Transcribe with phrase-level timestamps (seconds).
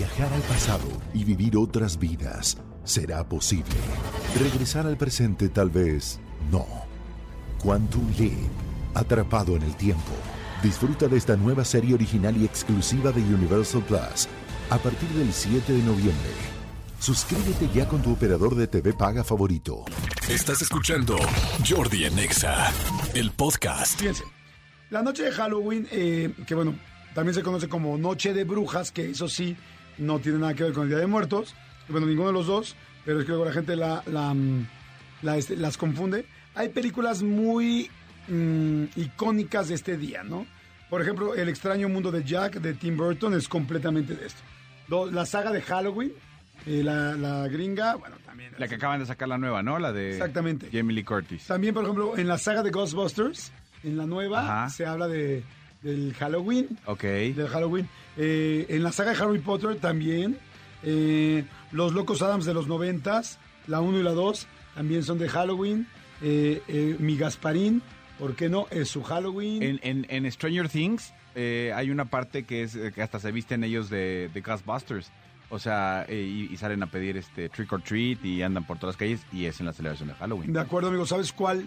[0.00, 3.76] Viajar al pasado y vivir otras vidas será posible.
[4.38, 6.18] Regresar al presente tal vez
[6.50, 6.66] no.
[7.62, 8.32] Quantum Leap,
[8.94, 10.12] atrapado en el tiempo.
[10.62, 14.26] Disfruta de esta nueva serie original y exclusiva de Universal Plus
[14.70, 16.32] a partir del 7 de noviembre.
[16.98, 19.84] Suscríbete ya con tu operador de TV paga favorito.
[20.30, 21.18] Estás escuchando
[21.68, 22.72] Jordi Anexa,
[23.12, 23.98] el podcast.
[23.98, 24.24] Fíjense,
[24.88, 26.74] la noche de Halloween, eh, que bueno,
[27.14, 29.58] también se conoce como Noche de Brujas, que eso sí,
[30.00, 31.54] no tiene nada que ver con el Día de Muertos.
[31.88, 32.74] Bueno, ninguno de los dos,
[33.04, 34.66] pero es que luego la gente la, la, mm,
[35.22, 36.24] la, este, las confunde.
[36.54, 37.90] Hay películas muy
[38.28, 40.46] mm, icónicas de este día, ¿no?
[40.88, 44.42] Por ejemplo, El extraño mundo de Jack de Tim Burton es completamente de esto.
[45.12, 46.12] La saga de Halloween,
[46.66, 48.52] eh, la, la gringa, bueno, también.
[48.58, 49.78] La que acaban de sacar la nueva, ¿no?
[49.78, 50.68] La de Exactamente.
[50.72, 51.46] Jamie Lee Curtis.
[51.46, 53.52] También, por ejemplo, en la saga de Ghostbusters,
[53.84, 54.70] en la nueva, Ajá.
[54.70, 55.44] se habla de,
[55.82, 56.68] del Halloween.
[56.86, 57.02] Ok.
[57.02, 57.88] Del Halloween.
[58.16, 60.38] Eh, en la saga de Harry Potter también.
[60.82, 65.28] Eh, los Locos Adams de los noventas, la 1 y la 2, también son de
[65.28, 65.86] Halloween.
[66.22, 67.82] Eh, eh, mi Gasparín,
[68.18, 68.66] ¿por qué no?
[68.70, 69.62] Es su Halloween.
[69.62, 73.30] En, en- en Stranger Things eh, hay una parte que es eh, que hasta se
[73.32, 75.10] visten ellos de, de Ghostbusters.
[75.52, 78.94] O sea, y, y salen a pedir este trick or treat y andan por todas
[78.94, 80.52] las calles y es en la celebración de Halloween.
[80.52, 81.04] De acuerdo, amigo.
[81.06, 81.66] ¿Sabes cuál?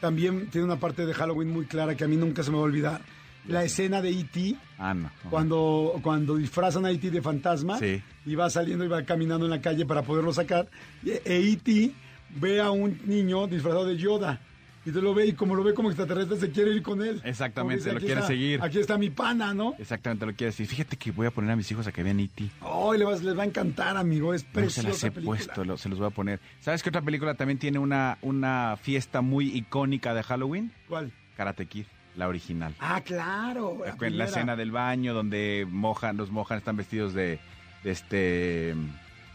[0.00, 2.62] También tiene una parte de Halloween muy clara que a mí nunca se me va
[2.62, 3.00] a olvidar.
[3.48, 4.56] La escena de E.T.
[4.78, 5.10] Ah, no.
[5.30, 7.10] Cuando, cuando disfrazan a E.T.
[7.10, 8.02] de fantasma Sí.
[8.24, 10.68] y va saliendo y va caminando en la calle para poderlo sacar,
[11.04, 11.92] y e E.T.
[12.40, 14.40] ve a un niño disfrazado de Yoda.
[14.84, 17.20] Y te lo ve y como lo ve como extraterrestre se quiere ir con él.
[17.24, 18.62] Exactamente, dice, lo "Aquí quiere está- seguir".
[18.62, 19.74] Aquí está mi pana, ¿no?
[19.80, 20.66] Exactamente lo que quiero decir.
[20.68, 22.44] Fíjate que voy a poner a mis hijos a que vean E.T.
[22.60, 24.32] Hoy les, va- les va a encantar, amigo.
[24.32, 25.36] Es No se preciosa las he película.
[25.38, 26.38] puesto, lo- se los voy a poner.
[26.60, 30.70] ¿Sabes qué otra película también tiene una, una fiesta muy icónica de Halloween?
[30.88, 31.10] ¿Cuál?
[31.36, 31.86] Karate Kid,
[32.16, 32.74] la original.
[32.80, 33.76] Ah, claro.
[33.80, 34.24] La, la primera.
[34.24, 37.38] escena del baño donde mojan, los mojan están vestidos de,
[37.84, 38.74] de este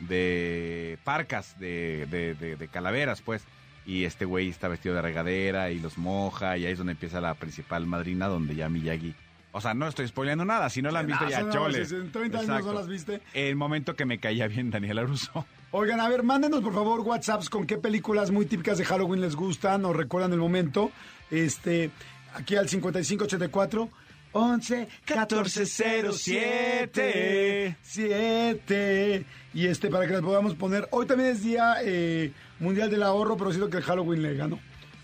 [0.00, 3.44] de parcas, de, de- de- de calaveras, pues.
[3.86, 7.20] Y este güey está vestido de regadera y los moja, y ahí es donde empieza
[7.20, 9.14] la principal madrina, donde ya Miyagi.
[9.52, 11.82] O sea, no estoy spoileando nada, si no la han visto Ah, ya, no, chole.
[11.82, 13.20] en 30 años no las viste.
[13.34, 15.44] El momento que me caía bien Daniela Russo.
[15.72, 19.34] Oigan, a ver, mándenos por favor WhatsApps con qué películas muy típicas de Halloween les
[19.34, 20.92] gustan o recuerdan el momento.
[21.30, 21.90] Este,
[22.34, 23.88] aquí al 5584
[24.32, 29.24] 11 14 07 7
[29.54, 30.86] y este para que les podamos poner.
[30.92, 34.58] Hoy también es día eh, mundial del ahorro, pero siento que el Halloween le ganó.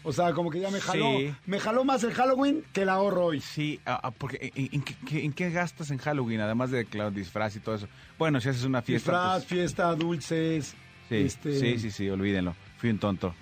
[0.05, 1.35] O sea, como que ya me jaló, Sí.
[1.47, 3.41] me jaló más el Halloween que el ahorro hoy.
[3.41, 6.41] Sí, ah, ah, porque ¿en, en qué, en qué gastas en Halloween?
[6.41, 7.89] Además de, claro, disfraz y todo eso.
[8.17, 9.11] Bueno, si haces una fiesta...
[9.11, 10.77] Disfraz, pues, fiesta, dulces.
[11.09, 12.55] Sí, este, sí, sí, sí, olvídenlo.
[12.79, 13.35] Fui un tonto.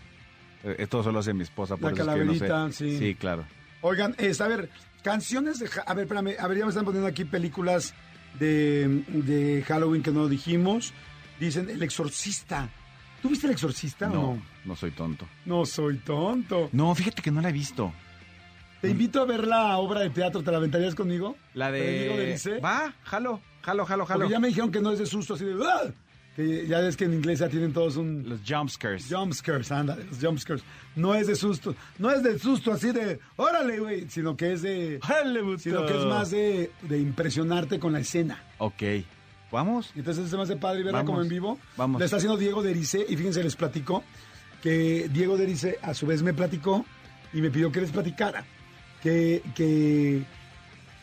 [0.62, 2.90] Eh, Esto solo hace mi esposa, por La eso es que no sé.
[2.90, 2.98] sí.
[2.98, 3.44] Sí, claro.
[3.86, 4.70] Oigan, es, a ver,
[5.02, 5.68] canciones de...
[5.84, 7.92] A ver, espérame, a ver, ya me están poniendo aquí películas
[8.40, 10.94] de, de Halloween que no dijimos.
[11.38, 12.70] Dicen El Exorcista.
[13.20, 14.42] ¿Tú viste El Exorcista o No, no?
[14.64, 15.28] no soy tonto.
[15.44, 16.70] No soy tonto.
[16.72, 17.92] No, fíjate que no la he visto.
[18.80, 21.36] Te invito a ver la obra de teatro, ¿te la aventarías conmigo?
[21.52, 21.80] La de...
[22.08, 22.60] Derise.
[22.60, 24.20] Va, jalo, jalo, jalo, jalo.
[24.20, 25.62] Porque ya me dijeron que no es de susto, así de...
[25.62, 25.92] ¡ah!
[26.36, 28.28] Que ya ves que en inglés ya tienen todos un...
[28.28, 29.06] Los jumpscares.
[29.08, 30.64] Jumpscares, ándale, los jumpscares.
[30.96, 34.62] No es de susto, no es de susto así de, órale, güey, sino que es
[34.62, 34.98] de...
[35.58, 38.42] Sino que es más de, de impresionarte con la escena.
[38.58, 38.82] Ok.
[39.52, 39.92] ¿Vamos?
[39.94, 41.58] Entonces se me hace padre verla Vamos, como en vivo.
[41.76, 42.00] vamos.
[42.00, 44.02] La está haciendo Diego Derice y fíjense, les platico
[44.60, 46.84] que Diego Derice a su vez me platicó
[47.32, 48.44] y me pidió que les platicara
[49.00, 50.24] que, que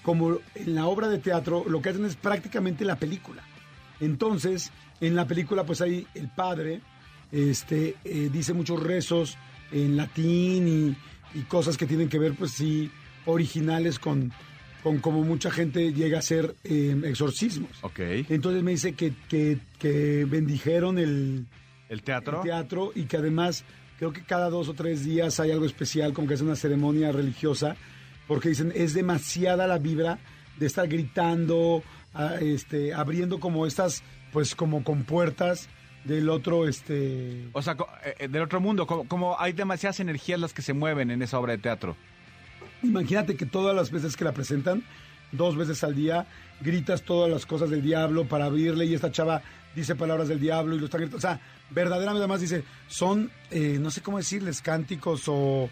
[0.04, 3.44] como en la obra de teatro lo que hacen es prácticamente la película.
[4.02, 6.82] Entonces, en la película pues ahí el padre
[7.32, 9.38] este, eh, dice muchos rezos
[9.72, 10.68] en latín
[11.34, 12.92] y, y cosas que tienen que ver pues sí
[13.26, 14.34] originales con,
[14.84, 17.72] con como mucha gente llega a hacer eh, exorcismos.
[17.82, 18.00] Ok.
[18.30, 21.46] Entonces me dice que, que, que bendijeron el,
[21.88, 22.38] ¿El teatro?
[22.38, 23.64] el teatro y que además
[23.98, 27.12] creo que cada dos o tres días hay algo especial, como que es una ceremonia
[27.12, 27.76] religiosa,
[28.28, 30.20] porque dicen es demasiada la vibra
[30.58, 31.84] de estar gritando,
[32.42, 35.70] este, abriendo como estas, pues como con puertas
[36.04, 37.48] del otro, este...
[37.54, 40.74] O sea, eh, eh, del otro mundo, como, como hay demasiadas energías las que se
[40.74, 41.96] mueven en esa obra de teatro.
[42.84, 44.84] Imagínate que todas las veces que la presentan,
[45.32, 46.26] dos veces al día,
[46.62, 49.42] gritas todas las cosas del diablo para abrirle y esta chava
[49.76, 51.18] dice palabras del diablo y lo está gritando.
[51.18, 55.70] O sea, verdaderamente además dice, son, eh, no sé cómo decirles, cánticos o...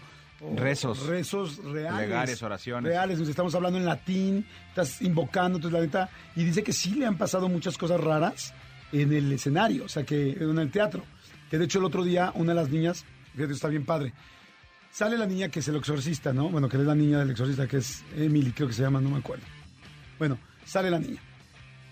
[0.56, 1.06] Rezos.
[1.06, 2.08] Rezos reales.
[2.08, 2.90] Legales, oraciones.
[2.90, 6.94] Reales, nos estamos hablando en latín, estás invocando, entonces la neta, y dice que sí
[6.94, 8.54] le han pasado muchas cosas raras
[8.92, 11.04] en el escenario, o sea, que en el teatro.
[11.50, 13.04] Que de hecho el otro día una de las niñas,
[13.34, 14.12] fíjate, está bien padre,
[14.92, 16.48] Sale la niña que es el exorcista, ¿no?
[16.48, 19.10] Bueno, que es la niña del exorcista, que es Emily, creo que se llama, no
[19.10, 19.44] me acuerdo.
[20.18, 21.20] Bueno, sale la niña.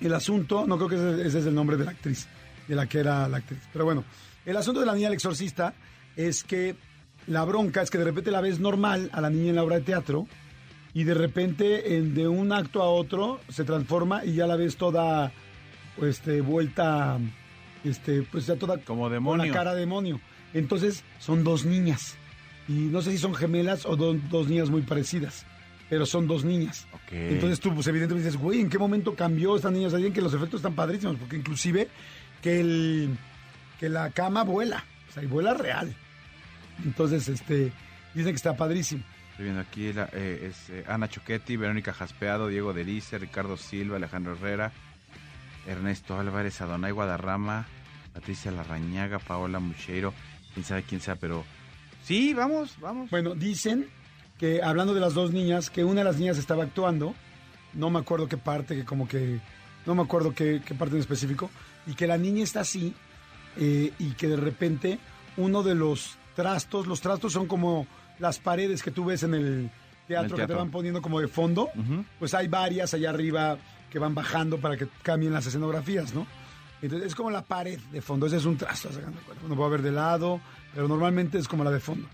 [0.00, 2.26] el asunto, no creo que ese, ese es el nombre de la actriz,
[2.66, 3.60] de la que era la actriz.
[3.72, 4.04] Pero bueno,
[4.44, 5.74] el asunto de la niña del exorcista
[6.16, 6.74] es que
[7.28, 9.76] la bronca es que de repente la ves normal a la niña en la obra
[9.76, 10.26] de teatro
[10.94, 14.76] y de repente en- de un acto a otro se transforma y ya la ves
[14.76, 15.32] toda
[16.02, 17.18] este, vuelta,
[17.84, 19.46] este, pues ya toda Como con demonio.
[19.46, 20.20] la cara de demonio.
[20.54, 22.16] Entonces son dos niñas
[22.68, 25.44] y no sé si son gemelas o do- dos niñas muy parecidas,
[25.90, 26.86] pero son dos niñas.
[27.10, 29.88] Entonces tú, pues evidentemente dices, güey, ¿en qué momento cambió esta niña?
[29.88, 31.88] O sea, que los efectos están padrísimos, porque inclusive
[32.42, 33.16] que el
[33.80, 35.94] que la cama vuela, o sea, y vuela real.
[36.84, 37.72] Entonces, este,
[38.14, 39.02] dicen que está padrísimo.
[39.30, 43.96] Estoy viendo aquí, la, eh, es eh, Ana Choquetti, Verónica Jaspeado, Diego Derice, Ricardo Silva,
[43.96, 44.72] Alejandro Herrera,
[45.66, 47.66] Ernesto Álvarez, Adonai Guadarrama,
[48.12, 50.12] Patricia Larrañaga, Paola Mucheiro,
[50.54, 51.44] quién sabe quién sea, pero
[52.02, 53.10] sí, vamos, vamos.
[53.10, 53.88] Bueno, dicen
[54.38, 57.14] que hablando de las dos niñas, que una de las niñas estaba actuando,
[57.74, 59.40] no me acuerdo qué parte, que como que,
[59.86, 61.48] no me acuerdo qué, qué parte en específico,
[61.86, 62.92] y que la niña está así,
[63.56, 64.98] eh, y que de repente
[65.36, 67.84] uno de los trastos, los trastos son como
[68.20, 69.70] las paredes que tú ves en el
[70.06, 71.68] teatro, que te van poniendo como de fondo,
[72.20, 73.58] pues hay varias allá arriba
[73.90, 76.28] que van bajando para que cambien las escenografías, ¿no?
[76.80, 78.88] Entonces es como la pared de fondo, ese es un trasto.
[79.44, 80.40] Uno puede ver de lado,
[80.72, 82.06] pero normalmente es como la de fondo.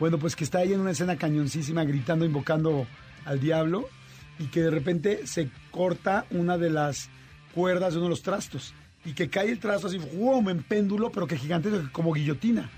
[0.00, 2.86] Bueno, pues que está ahí en una escena cañoncísima gritando, invocando
[3.26, 3.90] al diablo
[4.38, 7.10] y que de repente se corta una de las
[7.54, 8.72] cuerdas de uno de los trastos
[9.04, 10.48] y que cae el trasto así, ¡fum!
[10.48, 12.70] en péndulo, pero que gigante como guillotina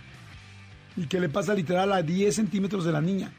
[0.99, 3.31] y que le pasa literal a 10 centímetros de la niña.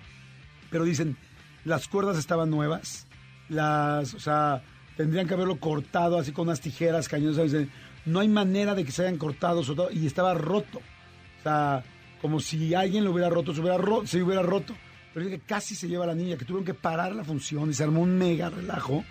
[0.71, 1.17] Pero dicen,
[1.65, 3.07] las cuerdas estaban nuevas,
[3.49, 4.63] las, o sea,
[4.95, 7.45] tendrían que haberlo cortado así con unas tijeras cañosas.
[7.51, 7.69] Dicen,
[8.05, 9.61] no hay manera de que se hayan cortado,
[9.91, 10.77] y estaba roto.
[10.79, 11.83] O sea,
[12.21, 14.73] como si alguien lo hubiera roto, se hubiera, ro- se hubiera roto.
[15.13, 17.73] Pero dice que casi se lleva la niña, que tuvieron que parar la función y
[17.73, 19.03] se armó un mega relajo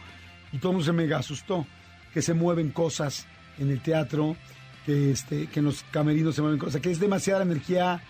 [0.53, 1.67] y todo el mundo se mega asustó.
[2.15, 3.27] Que se mueven cosas
[3.59, 4.37] en el teatro,
[4.87, 8.01] que, este, que en los camerinos se mueven cosas, que es demasiada energía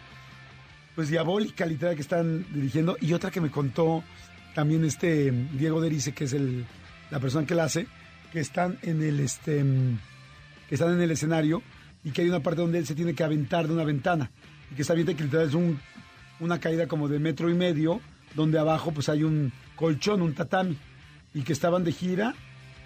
[0.99, 4.03] pues diabólica literal que están dirigiendo y otra que me contó
[4.53, 6.67] también este Diego Derice que es el
[7.12, 7.87] la persona que la hace
[8.33, 9.97] que están en el este mm,
[10.69, 11.62] que están en el escenario
[12.03, 14.29] y que hay una parte donde él se tiene que aventar de una ventana
[14.73, 15.79] y que está bien que literal es un,
[16.41, 18.00] una caída como de metro y medio
[18.35, 20.77] donde abajo pues hay un colchón un tatami
[21.33, 22.35] y que estaban de gira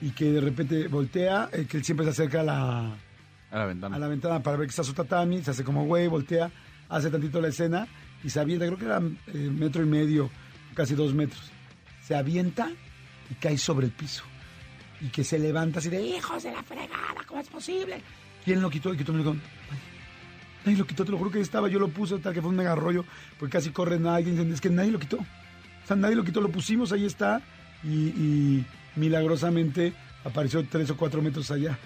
[0.02, 2.94] y que de repente voltea eh, que él siempre se acerca a la
[3.50, 3.96] A la ventana.
[3.96, 6.50] a la ventana para ver que está su tatami, se hace como güey, voltea,
[6.96, 7.86] hace tantito la escena
[8.22, 10.30] y se avienta, creo que era eh, metro y medio,
[10.74, 11.50] casi dos metros.
[12.02, 12.70] Se avienta
[13.30, 14.22] y cae sobre el piso.
[15.00, 18.00] Y que se levanta así de hijos de la fregada, ¿cómo es posible?
[18.44, 18.94] ¿Quién lo quitó?
[18.94, 19.34] Y quitó dijo,
[20.64, 22.50] "Nadie- lo quitó, te lo juro que ahí estaba, yo lo puse, tal que fue
[22.50, 23.04] un mega rollo,
[23.38, 25.16] porque casi corre nadie, dicen, es que nadie lo quitó.
[25.16, 27.42] O sea, nadie lo quitó, lo pusimos, ahí está,
[27.82, 29.92] y, y milagrosamente
[30.24, 31.76] apareció tres o cuatro metros allá.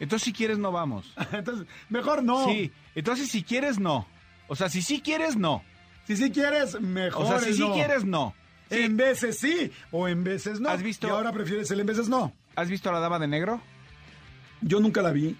[0.00, 1.12] Entonces, si quieres, no vamos.
[1.32, 2.46] Entonces, mejor no.
[2.46, 4.06] Sí, entonces si quieres, no.
[4.48, 5.62] O sea, si sí quieres, no.
[6.06, 7.24] Si sí quieres, mejor.
[7.24, 8.34] O sea, si sí quieres, no.
[8.70, 8.78] Sí.
[8.82, 10.68] En veces sí, o en veces no.
[10.70, 12.32] ¿Has visto- Y ahora prefieres el en veces no.
[12.56, 13.60] ¿Has visto a la dama de negro?
[14.60, 15.36] Yo nunca la vi,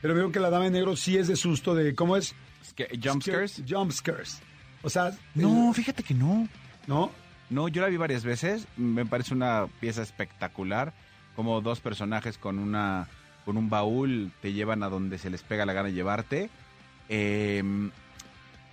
[0.00, 2.34] pero veo que la dama de negro sí es de susto de, ¿cómo es?
[2.62, 3.62] Es que, jump scares.
[3.68, 4.40] Jump scares.
[4.82, 6.48] O sea, No, el- fíjate que no.
[6.86, 7.10] ¿no?
[7.50, 8.66] No, yo la vi varias veces.
[8.76, 10.92] Me parece una pieza espectacular.
[11.36, 13.08] Como dos personajes con una
[13.44, 16.50] con un baúl te llevan a donde se les pega la gana de llevarte.
[17.08, 17.62] Eh,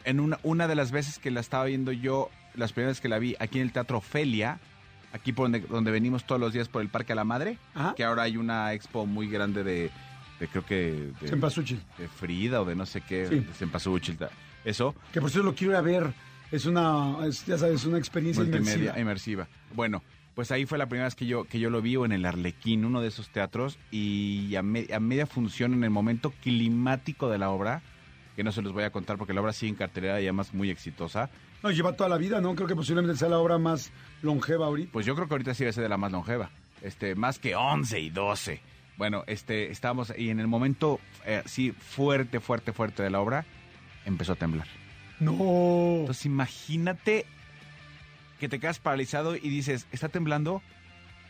[0.07, 3.19] en una, una de las veces que la estaba viendo yo, las primeras que la
[3.19, 4.59] vi aquí en el Teatro Ofelia,
[5.13, 7.93] aquí por donde, donde venimos todos los días por el Parque a la Madre, Ajá.
[7.95, 9.91] que ahora hay una expo muy grande de,
[10.39, 11.81] de creo que de, Cempasúchil.
[11.97, 13.39] de Frida o de no sé qué, Sí.
[13.39, 14.17] de Cempasúchil,
[14.65, 14.95] eso.
[15.13, 16.13] Que por cierto lo quiero ir a ver.
[16.51, 18.97] Es una, es, ya sabes, una experiencia inmersiva.
[18.97, 19.47] inmersiva.
[19.75, 20.01] Bueno,
[20.33, 22.25] pues ahí fue la primera vez que yo, que yo lo vi o en el
[22.25, 27.29] Arlequín, uno de esos teatros, y a, me- a media función en el momento climático
[27.29, 27.81] de la obra,
[28.37, 30.53] que no se los voy a contar porque la obra sigue en cartelera y además
[30.53, 31.31] muy exitosa,
[31.63, 32.53] No, lleva toda la vida, ¿no?
[32.53, 33.91] Creo que posiblemente sea la obra más
[34.21, 34.91] longeva ahorita.
[34.93, 36.51] pues yo creo que ahorita sí va a ser de la más longeva,
[36.83, 38.61] este, más que 11 y 12.
[38.95, 43.43] Bueno, este, estábamos y en el momento, eh, sí, fuerte, fuerte, fuerte de la obra,
[44.05, 44.67] empezó a temblar.
[45.19, 45.31] No.
[46.01, 47.25] Entonces imagínate
[48.39, 50.61] que te quedas paralizado y dices, está temblando,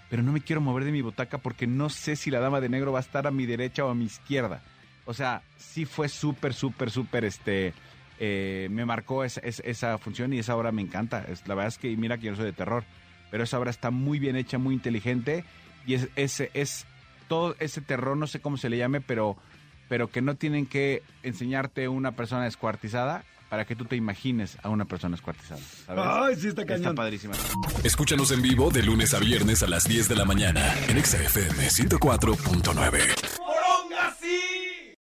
[0.10, 2.68] pero no me quiero mover de mi butaca porque no sé si la dama de
[2.68, 4.62] negro va a estar a mi derecha o a mi izquierda.
[5.08, 7.74] O sea, sí fue súper, súper, súper, este,
[8.20, 11.24] eh, me marcó esa, esa- esa función y esa obra me encanta.
[11.28, 12.84] Es, la verdad es que, mira que yo no soy de terror,
[13.32, 15.44] pero esa obra está muy bien hecha, muy inteligente
[15.86, 16.86] y es, es, es
[17.28, 19.38] todo ese terror, no sé cómo se le llame, pero,
[19.90, 24.68] pero que no tienen que enseñarte una persona descuartizada para que tú te imagines a
[24.68, 25.62] una persona escuartizada.
[25.86, 26.04] ¿sabes?
[26.06, 26.82] Ay, sí está cañón.
[26.82, 27.34] Está padrísima.
[27.86, 31.18] Escúchanos en vivo de lunes a viernes a las 10 de la mañana en Exa
[31.24, 33.00] FM 104.9.